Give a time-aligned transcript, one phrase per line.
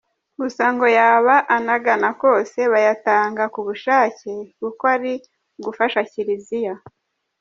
[0.39, 5.11] Gusa ngo yaba anagana kose bayatanga ku bushake, kuko ari
[5.59, 6.73] ugufasha kiliziya.